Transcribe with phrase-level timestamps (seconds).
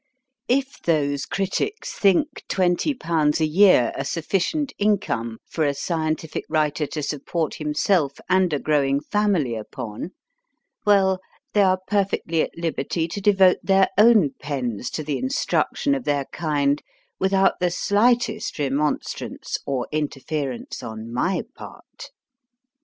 [0.47, 6.87] If those critics think twenty pounds a year a sufficient income for a scientific writer
[6.87, 10.13] to support himself and a growing family upon
[10.87, 11.19] well,
[11.53, 16.25] they are perfectly at liberty to devote their own pens to the instruction of their
[16.31, 16.81] kind
[17.19, 22.09] without the slightest remonstrance or interference on my part.